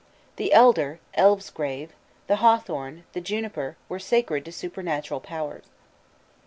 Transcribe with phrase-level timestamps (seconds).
[0.37, 1.91] The elder (elves' grave),
[2.25, 5.65] the hawthorn, and the juniper, were sacred to supernatural powers.